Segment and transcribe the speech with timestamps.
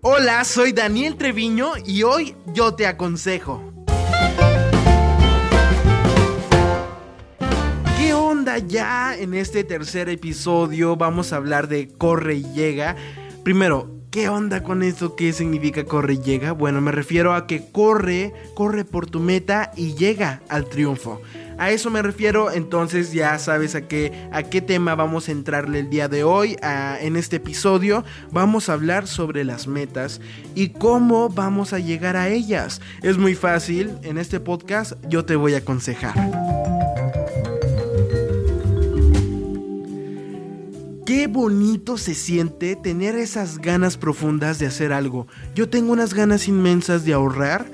[0.00, 3.72] Hola, soy Daniel Treviño y hoy yo te aconsejo.
[7.98, 9.16] ¿Qué onda ya?
[9.16, 12.94] En este tercer episodio vamos a hablar de Corre y Llega.
[13.42, 15.16] Primero, ¿qué onda con eso?
[15.16, 16.52] ¿Qué significa corre y llega?
[16.52, 21.20] Bueno, me refiero a que corre, corre por tu meta y llega al triunfo.
[21.58, 25.80] A eso me refiero, entonces ya sabes a qué, a qué tema vamos a entrarle
[25.80, 26.56] el día de hoy.
[26.62, 30.20] en este episodio vamos a hablar sobre las metas
[30.54, 32.80] y cómo vamos a llegar a ellas.
[33.02, 36.14] Es muy fácil, en este podcast yo te voy a aconsejar.
[41.04, 45.26] Qué bonito se siente tener esas ganas profundas de hacer algo.
[45.56, 47.66] Yo tengo unas ganas inmensas de ahorrar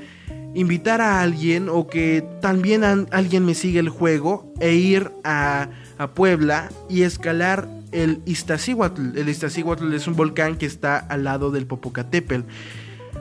[0.54, 5.68] invitar a alguien o que también alguien me siga el juego e ir a,
[6.14, 9.16] Puebla y escalar el Iztaccíhuatl.
[9.16, 12.42] El Iztaccíhuatl es un volcán que está al lado del Popocatépetl.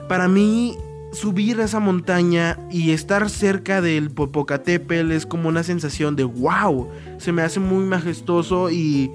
[0.08, 0.76] Para mí
[1.12, 6.88] subir a esa montaña y estar cerca del Popocatépetl es como una sensación de wow,
[7.18, 9.10] se me hace muy majestuoso y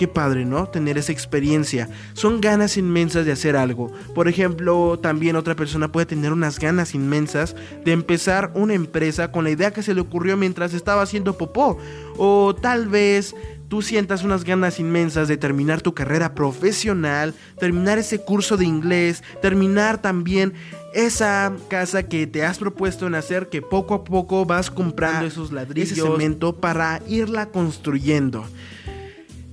[0.00, 0.66] Qué padre, ¿no?
[0.66, 1.86] Tener esa experiencia.
[2.14, 3.92] Son ganas inmensas de hacer algo.
[4.14, 9.44] Por ejemplo, también otra persona puede tener unas ganas inmensas de empezar una empresa con
[9.44, 11.76] la idea que se le ocurrió mientras estaba haciendo popó.
[12.16, 13.34] O tal vez
[13.68, 19.22] tú sientas unas ganas inmensas de terminar tu carrera profesional, terminar ese curso de inglés,
[19.42, 20.54] terminar también
[20.94, 25.28] esa casa que te has propuesto en hacer, que poco a poco vas comprando ah,
[25.28, 28.46] esos ladrillos, ese cemento para irla construyendo.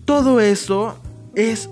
[0.07, 0.97] Todo eso
[1.35, 1.69] es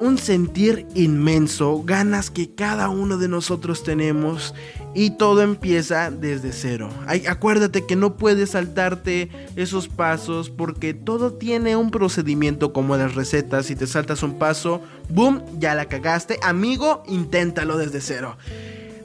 [0.00, 4.52] un sentir inmenso, ganas que cada uno de nosotros tenemos
[4.96, 6.90] y todo empieza desde cero.
[7.28, 13.66] acuérdate que no puedes saltarte esos pasos porque todo tiene un procedimiento como las recetas.
[13.66, 16.40] Si te saltas un paso, boom, ya la cagaste.
[16.42, 18.36] Amigo, inténtalo desde cero.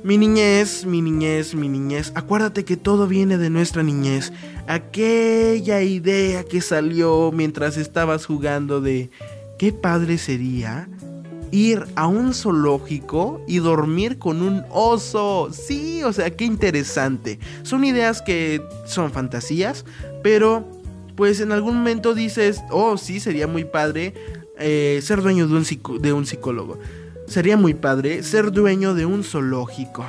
[0.04, 2.12] Mi niñez, mi niñez, mi niñez.
[2.14, 4.34] Acuérdate que todo viene de nuestra niñez.
[4.68, 9.12] Aquella idea que salió mientras estabas jugando de
[9.58, 10.90] qué padre sería
[11.52, 15.48] ir a un zoológico y dormir con un oso.
[15.54, 17.40] Sí, o sea, qué interesante.
[17.62, 19.86] Son ideas que son fantasías,
[20.22, 20.70] pero
[21.16, 24.14] pues en algún momento dices, oh, sí, sería muy padre
[24.60, 26.78] eh, ser dueño de un, de un psicólogo
[27.28, 30.06] sería muy padre ser dueño de un zoológico.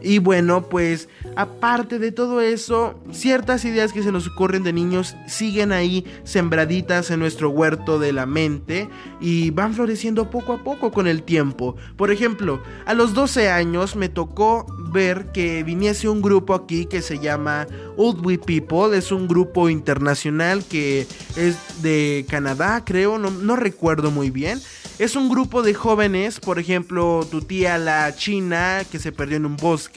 [0.00, 5.16] Y bueno, pues aparte de todo eso, ciertas ideas que se nos ocurren de niños
[5.26, 8.88] siguen ahí sembraditas en nuestro huerto de la mente
[9.20, 11.76] y van floreciendo poco a poco con el tiempo.
[11.96, 17.02] Por ejemplo, a los 12 años me tocó ver que viniese un grupo aquí que
[17.02, 17.66] se llama
[17.96, 18.96] Old We People.
[18.96, 24.60] Es un grupo internacional que es de Canadá, creo, no, no recuerdo muy bien
[24.98, 29.46] es un grupo de jóvenes, por ejemplo, tu tía la china que se perdió en
[29.46, 29.87] un bosque,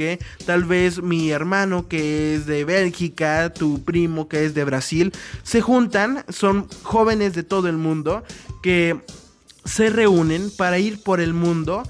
[0.45, 5.11] tal vez mi hermano que es de Bélgica, tu primo que es de Brasil,
[5.43, 8.23] se juntan, son jóvenes de todo el mundo
[8.61, 8.99] que
[9.65, 11.83] se reúnen para ir por el mundo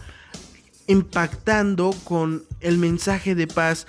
[0.88, 3.88] impactando con el mensaje de paz,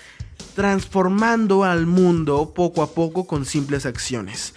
[0.54, 4.54] transformando al mundo poco a poco con simples acciones.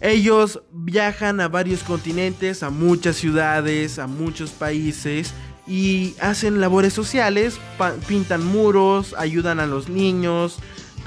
[0.00, 5.32] Ellos viajan a varios continentes, a muchas ciudades, a muchos países
[5.72, 7.58] y hacen labores sociales,
[8.06, 10.58] pintan muros, ayudan a los niños,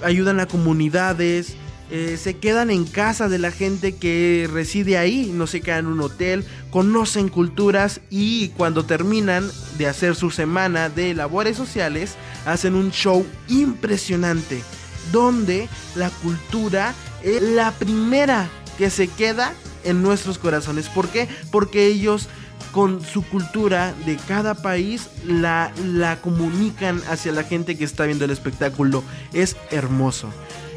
[0.04, 1.56] ayudan a comunidades,
[1.92, 5.92] eh, se quedan en casa de la gente que reside ahí, no se quedan en
[5.92, 12.16] un hotel, conocen culturas y cuando terminan de hacer su semana de labores sociales,
[12.48, 14.64] hacen un show impresionante
[15.12, 18.50] donde la cultura es la primera
[18.80, 19.54] que se queda
[19.84, 20.90] en nuestros corazones.
[20.90, 21.28] ¿Por qué?
[21.52, 22.30] Porque ellos
[22.76, 28.26] con su cultura de cada país la, la comunican hacia la gente que está viendo
[28.26, 29.02] el espectáculo.
[29.32, 30.30] Es hermoso.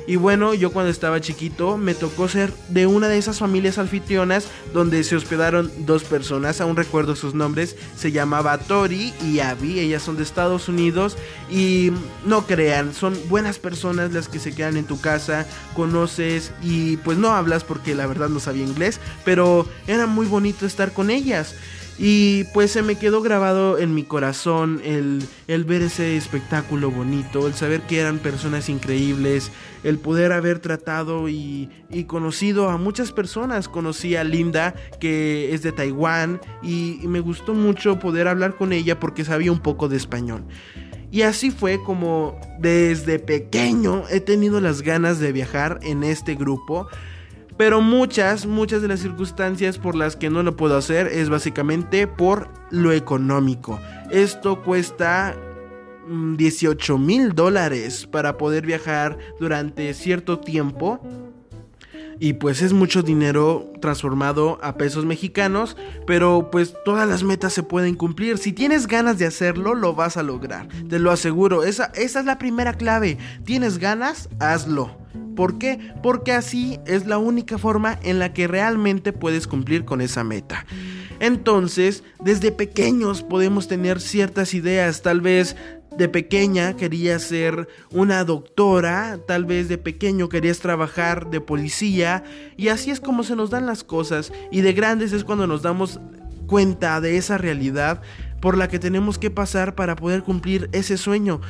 [0.06, 4.46] Y bueno, yo cuando estaba chiquito me tocó ser de una de esas familias anfitrionas
[4.72, 10.02] donde se hospedaron dos personas, aún recuerdo sus nombres, se llamaba Tori y Abby, ellas
[10.02, 11.18] son de Estados Unidos
[11.50, 11.90] y
[12.24, 17.18] no crean, son buenas personas las que se quedan en tu casa, conoces y pues
[17.18, 21.54] no hablas porque la verdad no sabía inglés, pero era muy bonito estar con ellas.
[21.98, 27.48] Y pues se me quedó grabado en mi corazón el, el, ver ese espectáculo bonito,
[27.48, 29.50] el saber que eran personas increíbles,
[29.82, 33.68] el poder haber tratado y, y, conocido a muchas personas.
[33.68, 38.72] Conocí a Linda, que es de Taiwán, y, y me gustó mucho poder hablar con
[38.72, 40.44] ella porque sabía un poco de español.
[41.10, 46.86] Y así fue como desde pequeño he tenido las ganas de viajar en este grupo
[47.58, 52.06] Pero muchas, muchas de las circunstancias por las que no lo puedo hacer es básicamente
[52.06, 53.80] por lo económico.
[54.10, 55.36] Esto cuesta
[56.08, 61.00] 18 mm, mil dólares para poder viajar durante cierto tiempo
[62.20, 65.76] y pues es mucho dinero transformado a pesos mexicanos,
[66.06, 68.38] pero pues todas las metas se pueden cumplir.
[68.38, 71.64] Si tienes ganas de hacerlo, lo vas a lograr, te lo aseguro.
[71.64, 73.18] Esa, esa es la primera clave.
[73.44, 74.28] ¿Tienes ganas?
[74.40, 75.07] Hazlo.
[75.38, 75.78] ¿Por qué?
[76.02, 80.66] Porque así es la única forma en la que realmente puedes cumplir con esa meta.
[81.20, 85.54] Entonces, desde pequeños podemos tener ciertas ideas, tal vez
[85.96, 92.24] de pequeña querías ser una doctora, tal vez de pequeño querías trabajar de policía
[92.56, 95.62] y así es como se nos dan las cosas y de grandes es cuando nos
[95.62, 96.00] damos
[96.48, 98.02] cuenta de esa realidad
[98.40, 101.40] por la que tenemos que pasar para poder cumplir ese sueño.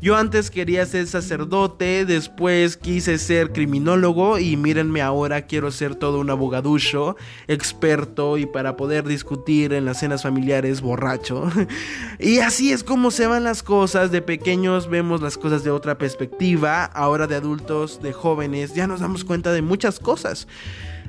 [0.00, 6.20] Yo antes quería ser sacerdote, después quise ser criminólogo y mírenme ahora quiero ser todo
[6.20, 7.16] un abogaducho,
[7.48, 11.50] experto y para poder discutir en las cenas familiares borracho.
[12.18, 15.98] y así es como se van las cosas, de pequeños vemos las cosas de otra
[15.98, 20.46] perspectiva, ahora de adultos, de jóvenes, ya nos damos cuenta de muchas cosas.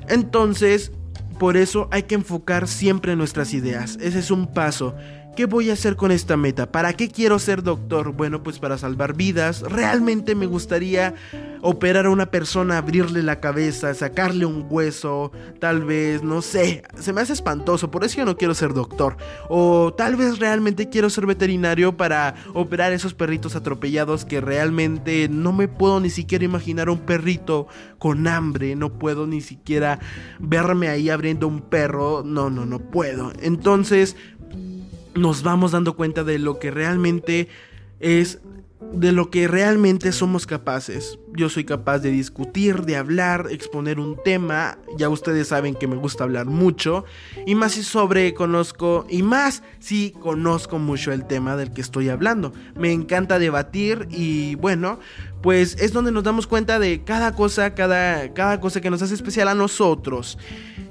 [0.08, 0.90] Entonces,
[1.40, 3.96] por eso hay que enfocar siempre nuestras ideas.
[4.00, 4.94] Ese es un paso.
[5.40, 6.70] ¿Qué voy a hacer con esta meta?
[6.70, 8.12] ¿Para qué quiero ser doctor?
[8.12, 9.62] Bueno, pues para salvar vidas.
[9.62, 11.14] Realmente me gustaría
[11.62, 17.14] operar a una persona, abrirle la cabeza, sacarle un hueso, tal vez, no sé, se
[17.14, 19.16] me hace espantoso, por eso yo no quiero ser doctor.
[19.48, 25.54] O tal vez realmente quiero ser veterinario para operar esos perritos atropellados que realmente no
[25.54, 27.66] me puedo ni siquiera imaginar un perrito
[27.98, 30.00] con hambre, no puedo ni siquiera
[30.38, 33.32] verme ahí abriendo un perro, no, no, no puedo.
[33.40, 34.16] Entonces,
[35.14, 37.48] nos vamos dando cuenta de lo que realmente
[38.00, 38.40] es
[38.92, 41.18] de lo que realmente somos capaces.
[41.34, 44.78] Yo soy capaz de discutir, de hablar, exponer un tema.
[44.96, 47.04] Ya ustedes saben que me gusta hablar mucho.
[47.46, 52.08] Y más si sobre conozco, y más si conozco mucho el tema del que estoy
[52.08, 52.52] hablando.
[52.74, 54.98] Me encanta debatir y bueno,
[55.42, 59.14] pues es donde nos damos cuenta de cada cosa, cada, cada cosa que nos hace
[59.14, 60.38] especial a nosotros.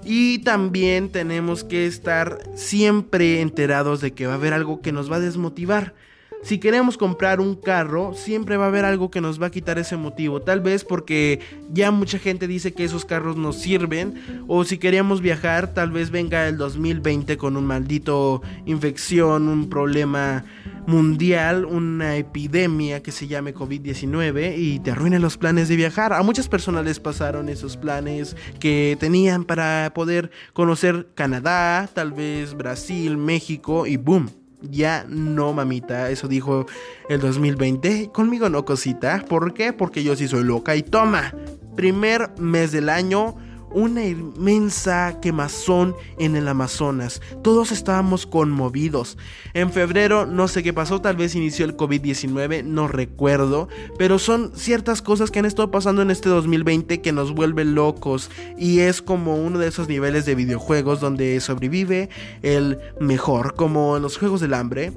[0.06, 5.12] Y también tenemos que estar siempre enterados de que va a haber algo que nos
[5.12, 5.94] va a desmotivar
[6.42, 9.78] si queremos comprar un carro, siempre va a haber algo que nos va a quitar
[9.78, 10.42] ese motivo.
[10.42, 11.40] Tal vez porque
[11.72, 14.46] ya mucha gente dice que esos carros nos sirven.
[14.48, 20.46] O si queríamos viajar, tal vez venga el 2020 con un maldito infección, un problema
[20.88, 26.14] mundial, una epidemia que se llame COVID-19 y te arruinen los planes de viajar.
[26.14, 32.56] A muchas personas les pasaron esos planes que tenían para poder conocer Canadá, tal vez
[32.56, 36.66] Brasil, México y boom ya no, mamita, eso dijo
[37.10, 38.12] el 2020.
[38.12, 39.24] Conmigo no, cosita.
[39.28, 39.74] ¿Por qué?
[39.74, 40.76] Porque yo sí soy loca.
[40.76, 41.34] Y toma,
[41.76, 43.36] primer mes del año
[43.71, 47.21] una inmensa quemazón en el Amazonas.
[47.44, 49.18] Todos estábamos conmovidos.
[49.54, 53.68] En febrero no sé qué pasó, tal vez inició el COVID-19, no recuerdo,
[53.98, 58.30] pero son ciertas cosas que han estado pasando en este 2020 que nos vuelven locos
[58.57, 62.10] y es como uno de esos niveles de videojuegos donde sobrevive
[62.42, 64.92] el mejor, como en los Juegos del Hambre,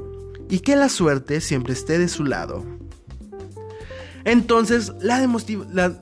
[0.48, 2.81] y que la suerte siempre esté de su lado.
[4.24, 5.18] Entonces, la,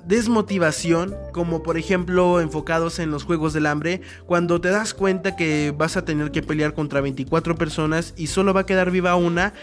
[0.05, 5.75] desmotivación, como por ejemplo enfocados en los Juegos del Hambre, cuando te das cuenta que
[5.77, 9.55] vas a tener que pelear contra 24 personas y solo va a quedar viva una,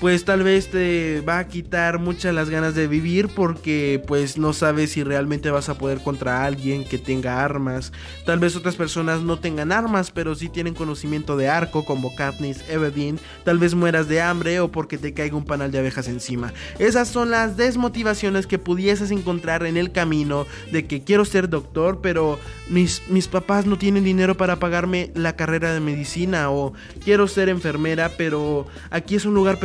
[0.00, 4.52] pues tal vez te va a quitar muchas las ganas de vivir porque pues no
[4.52, 7.92] sabes si realmente vas a poder contra alguien que tenga armas.
[8.24, 12.64] Tal vez otras personas no tengan armas, pero sí tienen conocimiento de arco como Katniss
[12.68, 13.18] Everdeen.
[13.44, 16.52] Tal vez mueras de hambre o porque te caiga un panal de abejas encima.
[16.78, 22.00] Esas son las desmotivaciones que pudieses encontrar en el camino de que quiero ser doctor,
[22.00, 26.72] pero mis, mis papás no tienen dinero para pagarme la carrera de medicina o
[27.04, 29.58] quiero ser enfermera, pero aquí es un lugar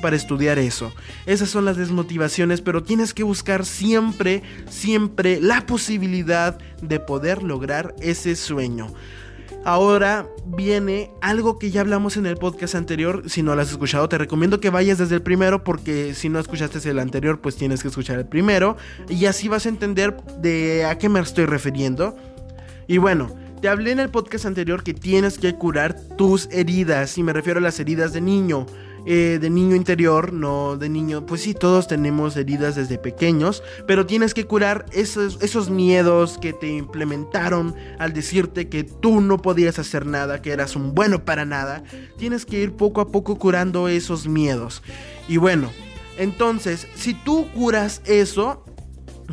[0.00, 0.92] para estudiar eso.
[1.26, 7.94] Esas son las desmotivaciones, pero tienes que buscar siempre, siempre la posibilidad de poder lograr
[8.00, 8.92] ese sueño.
[9.64, 13.24] Ahora viene algo que ya hablamos en el podcast anterior.
[13.26, 16.38] Si no lo has escuchado, te recomiendo que vayas desde el primero porque si no
[16.38, 18.76] escuchaste el anterior, pues tienes que escuchar el primero.
[19.08, 22.16] Y así vas a entender de a qué me estoy refiriendo.
[22.86, 27.18] Y bueno, te hablé en el podcast anterior que tienes que curar tus heridas.
[27.18, 28.66] Y me refiero a las heridas de niño.
[29.06, 34.04] Eh, de niño interior, no de niño, pues sí, todos tenemos heridas desde pequeños, pero
[34.04, 39.78] tienes que curar esos, esos miedos que te implementaron al decirte que tú no podías
[39.78, 41.82] hacer nada, que eras un bueno para nada.
[42.18, 44.82] Tienes que ir poco a poco curando esos miedos.
[45.28, 45.70] Y bueno,
[46.18, 48.64] entonces, si tú curas eso,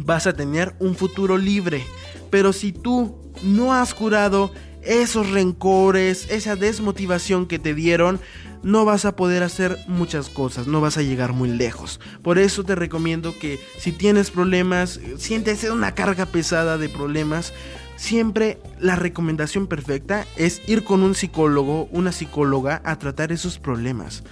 [0.06, 1.84] vas a tener un futuro libre
[2.30, 4.52] Pero si tú no has curado
[4.88, 8.20] esos rencores, esa desmotivación que te dieron,
[8.64, 12.00] no vas a poder hacer muchas cosas, no vas a llegar muy lejos.
[12.24, 17.54] Por eso te recomiendo que si tienes problemas, sientes una carga pesada de problemas,
[17.96, 24.24] siempre la recomendación perfecta es ir con un psicólogo, una psicóloga a tratar esos problemas.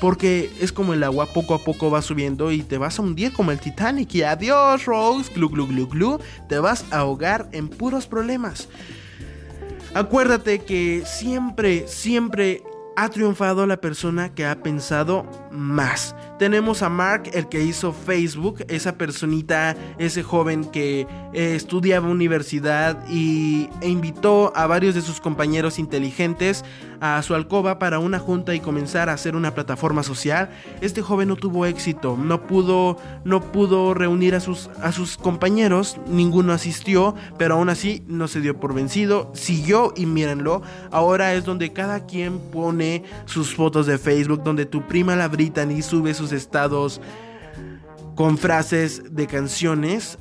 [0.00, 3.32] Porque es como el agua, poco a poco va subiendo y te vas a hundir
[3.32, 4.12] como el Titanic.
[4.16, 8.68] Y adiós, Rose, glu glu glu glu, te vas a ahogar en puros problemas.
[9.94, 12.62] Acuérdate que siempre, siempre
[12.96, 16.16] ha triunfado la persona que ha pensado más.
[16.42, 22.98] Tenemos a Mark, el que hizo Facebook, esa personita, ese joven que eh, estudiaba universidad
[23.08, 26.64] y, e invitó a varios de sus compañeros inteligentes
[27.02, 30.50] a su alcoba para una junta y comenzar a hacer una plataforma social.
[30.80, 35.96] Este joven no tuvo éxito, no pudo, no pudo reunir a sus, a sus compañeros,
[36.06, 41.44] ninguno asistió, pero aún así no se dio por vencido, siguió y mírenlo, ahora es
[41.44, 46.31] donde cada quien pone sus fotos de Facebook, donde tu prima la Brittany sube sus
[46.32, 47.00] estados
[48.14, 50.18] con frases de canciones.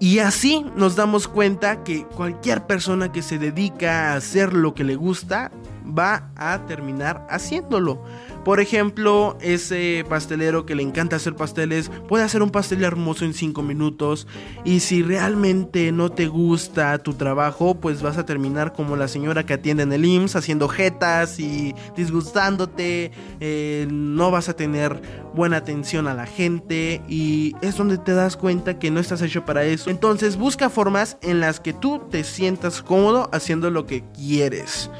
[0.00, 4.84] Y así nos damos cuenta que cualquier persona que se dedica a hacer lo que
[4.84, 5.52] le gusta
[5.86, 8.02] va a terminar haciéndolo.
[8.44, 13.34] Por ejemplo, ese pastelero que le encanta hacer pasteles puede hacer un pastel hermoso en
[13.34, 14.26] 5 minutos.
[14.64, 19.46] Y si realmente no te gusta tu trabajo, pues vas a terminar como la señora
[19.46, 23.12] que atiende en el IMSS haciendo jetas y disgustándote.
[23.38, 25.00] Eh, no vas a tener
[25.34, 27.00] buena atención a la gente.
[27.08, 29.88] Y es donde te das cuenta que no estás hecho para eso.
[29.88, 34.90] Entonces busca formas en las que tú te sientas cómodo haciendo lo que quieres.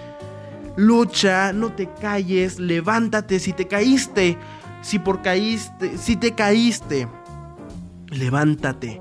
[0.76, 4.38] Lucha, no te calles, levántate si te caíste.
[4.80, 7.06] Si por caíste, si te caíste,
[8.08, 9.00] levántate.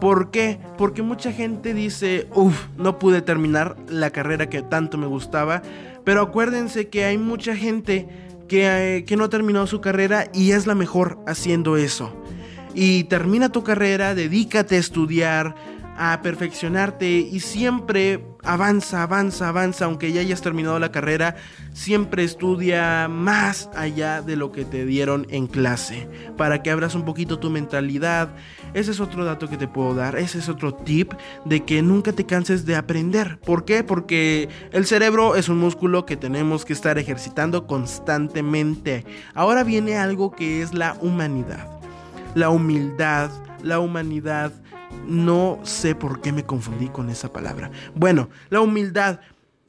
[0.00, 0.60] ¿Por qué?
[0.78, 5.62] Porque mucha gente dice, uff, no pude terminar la carrera que tanto me gustaba.
[6.04, 8.06] Pero acuérdense que hay mucha gente
[8.46, 12.14] que, eh, que no terminó su carrera y es la mejor haciendo eso.
[12.74, 15.54] Y termina tu carrera, dedícate a estudiar,
[15.98, 21.36] a perfeccionarte y siempre avanza, avanza, avanza, aunque ya hayas terminado la carrera,
[21.72, 27.04] siempre estudia más allá de lo que te dieron en clase, para que abras un
[27.04, 28.28] poquito tu mentalidad.
[28.74, 31.12] Ese es otro dato que te puedo dar, ese es otro tip
[31.44, 33.38] de que nunca te canses de aprender.
[33.40, 33.82] ¿Por qué?
[33.82, 39.04] Porque el cerebro es un músculo que tenemos que estar ejercitando constantemente.
[39.34, 41.68] Ahora viene algo que es la humanidad,
[42.34, 43.30] la humildad,
[43.62, 44.52] la humanidad
[45.06, 47.70] no sé por qué me confundí con esa palabra.
[47.94, 49.20] Bueno, la humildad.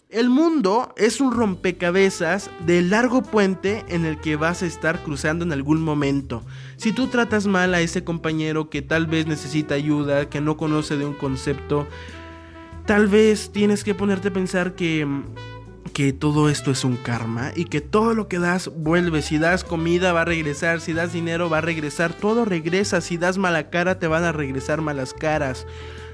[0.10, 5.44] El mundo es un rompecabezas de largo puente en el que vas a estar cruzando
[5.44, 6.44] en algún momento.
[6.78, 10.96] Si tú tratas mal a ese compañero que tal vez necesita ayuda, que no conoce
[10.96, 11.88] de un concepto,
[12.86, 15.06] tal vez tienes que ponerte a pensar que
[15.98, 19.24] que todo esto es un karma y que todo lo que das vuelve.
[19.24, 23.02] Si das comida va a regresar, si das dinero va a regresar, todo regresa.
[23.02, 25.66] Si das mala cara te van a regresar malas caras.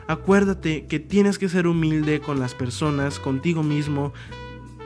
[0.08, 4.14] Acuérdate que tienes que ser humilde con las personas, contigo mismo,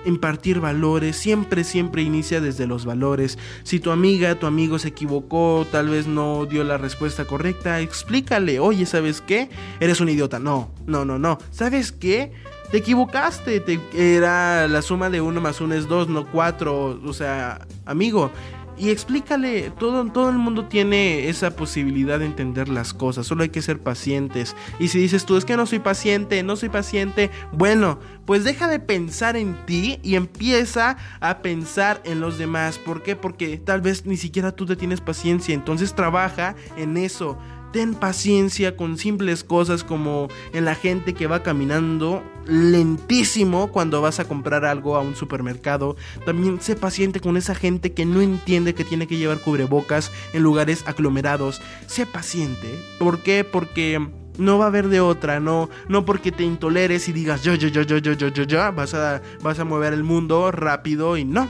[0.08, 3.38] impartir valores, siempre, siempre inicia desde los valores.
[3.64, 8.60] Si tu amiga, tu amigo se equivocó, tal vez no dio la respuesta correcta, explícale,
[8.60, 9.50] oye, ¿sabes qué?
[9.80, 10.40] Eres un idiota.
[10.40, 11.38] No, no, no, no.
[11.52, 12.32] ¿Sabes qué?
[12.72, 17.14] te equivocaste, te, era la suma de 1 más 1 es 2, no 4, o
[17.14, 18.32] sea, amigo.
[18.78, 23.50] Y explícale, todo, todo el mundo tiene esa posibilidad de entender las cosas, solo hay
[23.50, 24.56] que ser pacientes.
[24.80, 28.68] Y si dices tú, es que no soy paciente, no soy paciente, bueno, pues deja
[28.68, 32.78] de pensar en ti y empieza a pensar en los demás.
[32.78, 33.16] ¿Por qué?
[33.16, 37.38] Porque tal vez ni siquiera tú te tienes paciencia, entonces trabaja en eso
[37.78, 44.20] ten paciencia con simples cosas como en la gente que va caminando lentísimo cuando vas
[44.20, 45.96] a comprar algo a un supermercado.
[46.26, 50.42] También sé paciente con esa gente que no entiende que tiene que llevar cubrebocas en
[50.42, 51.62] lugares aglomerados.
[51.86, 52.84] Sé paciente.
[52.98, 53.44] ¿Por qué?
[53.44, 57.54] Porque no va a haber de otra, no, no porque te intoleres y digas yo,
[57.54, 61.16] yo, yo, yo, yo, yo, yo, yo, vas a, vas a mover el mundo rápido
[61.16, 61.48] y no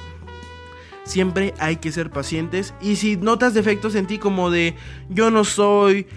[1.07, 2.73] siempre hay que ser pacientes.
[2.81, 4.75] Y si notas defectos en ti como de
[5.09, 6.07] yo no soy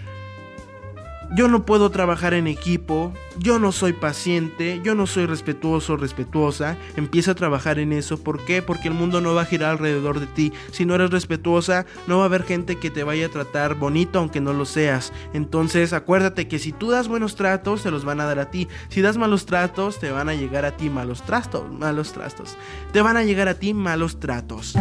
[1.33, 6.77] yo no puedo trabajar en equipo, yo no soy paciente, yo no soy respetuoso, respetuosa.
[6.97, 8.21] Empieza a trabajar en eso.
[8.21, 8.61] ¿Por qué?
[8.61, 10.51] Porque el mundo no va a girar alrededor de ti.
[10.71, 14.19] Si no eres respetuosa, no va a haber gente que te vaya a tratar bonito
[14.19, 15.13] aunque no lo seas.
[15.33, 18.67] Entonces acuérdate que si tú das buenos tratos, se los van a dar a ti.
[18.89, 21.71] Si das malos tratos, te van a llegar a ti malos tratos.
[21.71, 22.57] Malos tratos.
[22.91, 24.75] Te van a llegar a ti malos tratos.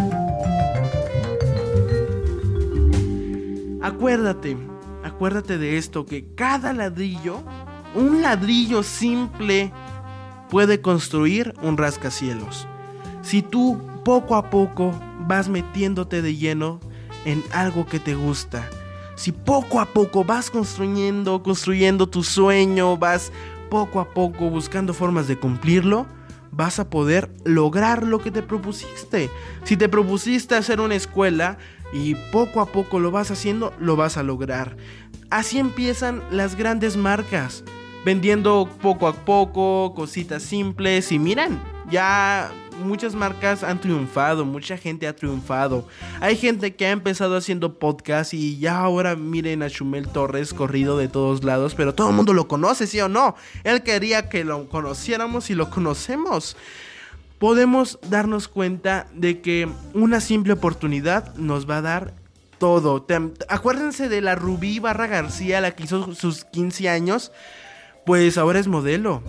[3.82, 4.56] Acuérdate,
[5.04, 7.42] acuérdate de esto, que cada ladrillo
[7.94, 9.72] un ladrillo simple
[10.48, 12.66] puede construir un rascacielos.
[13.22, 14.92] Si tú poco a poco
[15.26, 16.80] vas metiéndote de lleno
[17.24, 18.68] en algo que te gusta,
[19.16, 23.32] si poco a poco vas construyendo, construyendo tu sueño, vas
[23.68, 26.06] poco a poco buscando formas de cumplirlo,
[26.60, 29.30] vas a poder lograr lo que te propusiste.
[29.64, 31.56] Si te propusiste hacer una escuela
[31.90, 34.76] y poco a poco lo vas haciendo, lo vas a lograr.
[35.30, 37.64] Así empiezan las grandes marcas,
[38.04, 41.58] vendiendo poco a poco cositas simples y miren,
[41.90, 45.86] ya muchas marcas han triunfado, mucha gente ha triunfado.
[46.20, 50.98] Hay gente que ha empezado haciendo podcast y ya ahora miren a Chumel Torres corrido
[50.98, 53.36] de todos lados, pero todo el mundo lo conoce, ¿sí o no?
[53.64, 56.56] Él quería que lo conociéramos y lo conocemos.
[57.38, 62.14] Podemos darnos cuenta de que una simple oportunidad nos va a dar
[62.58, 63.06] todo.
[63.48, 67.32] acuérdense de la Rubí Barra García, la que hizo sus 15 años,
[68.04, 69.22] pues ahora es modelo.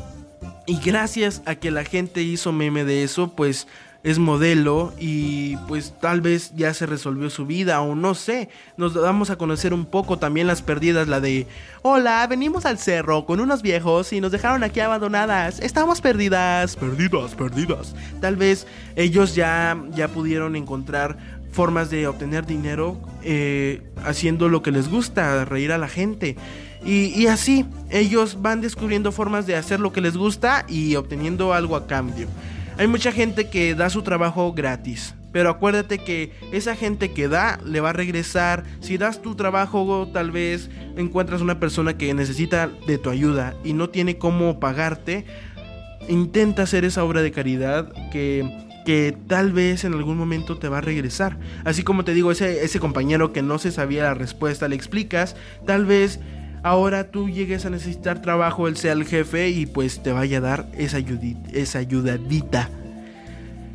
[0.72, 3.68] Y gracias a que la gente hizo meme de eso, pues
[4.04, 8.48] es modelo y pues tal vez ya se resolvió su vida o no sé.
[8.78, 11.46] Nos damos a conocer un poco también las perdidas, la de,
[11.82, 15.60] hola, venimos al cerro con unos viejos y nos dejaron aquí abandonadas.
[15.60, 17.94] Estamos perdidas, perdidas, perdidas.
[18.22, 21.18] Tal vez ellos ya, ya pudieron encontrar
[21.52, 26.38] formas de obtener dinero eh, haciendo lo que les gusta, reír a la gente.
[26.84, 31.76] Y, así ellos van descubriendo formas de hacer lo que les gusta y obteniendo algo
[31.76, 32.28] a cambio.
[32.78, 35.14] Hay mucha gente que da su trabajo gratis.
[35.32, 38.64] Pero acuérdate que esa gente que da le va a regresar.
[38.82, 43.74] Si das tu trabajo, tal vez encuentras una persona que necesita de tu ayuda y
[43.74, 45.26] no tiene cómo pagarte.
[46.10, 48.44] Intenta hacer esa obra de caridad que,
[48.86, 51.38] que tal vez en algún momento te va a regresar.
[51.64, 55.38] Así como te digo, ese, ese compañero que no se sabía la respuesta, le explicas,
[55.66, 56.20] tal vez
[56.64, 60.42] ahora tú llegues a necesitar trabajo, él sea el jefe y pues te vaya a
[60.42, 61.00] dar esa,
[61.54, 62.70] esa ayudadita.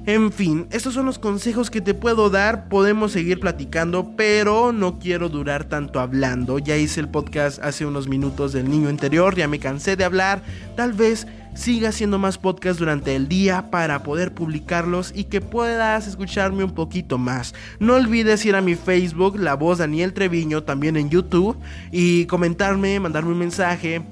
[0.07, 2.69] En fin, estos son los consejos que te puedo dar.
[2.69, 6.61] Podemos seguir platicando, pero no quiero durar tanto hablando.
[6.61, 10.43] Ya hice el podcast hace unos minutos del niño interior, ya me cansé de hablar.
[10.77, 16.07] Tal vez siga haciendo más podcasts durante el día para poder publicarlos y que puedas
[16.07, 17.55] escucharme un poquito más.
[17.81, 21.57] No olvides ir a mi Facebook, La Voz Daniel Treviño, también en YouTube,
[21.91, 24.03] y comentarme, mandarme un mensaje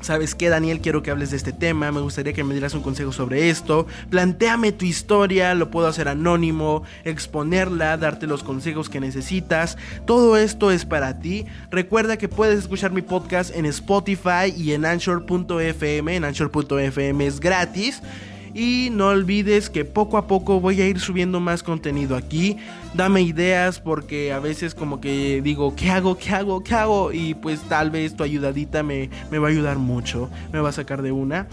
[0.00, 0.80] ¿Sabes qué, Daniel?
[0.80, 1.90] Quiero que hables de este tema.
[1.90, 3.86] Me gustaría que me dieras un consejo sobre esto.
[4.10, 5.54] Plantéame tu historia.
[5.54, 9.78] Lo puedo hacer anónimo, exponerla, darte los consejos que necesitas.
[10.06, 11.46] Todo esto es para ti.
[11.70, 16.16] Recuerda que puedes escuchar mi podcast en Spotify y en Anchor.fm.
[16.16, 18.02] En Anchor.fm es gratis.
[18.56, 22.56] Y no olvides que poco a poco voy a ir subiendo más contenido aquí.
[22.94, 26.16] Dame ideas porque a veces como que digo, ¿qué hago?
[26.16, 26.64] ¿Qué hago?
[26.64, 27.12] ¿Qué hago?
[27.12, 30.30] Y pues tal vez tu ayudadita me, me va a ayudar mucho.
[30.54, 31.48] Me va a sacar de una.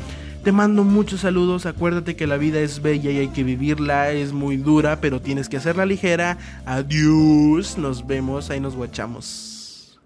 [0.45, 4.31] Te mando muchos saludos, acuérdate que la vida es bella y hay que vivirla, es
[4.31, 6.37] muy dura, pero tienes que hacerla ligera.
[6.65, 9.99] Adiós, nos vemos, ahí nos guachamos.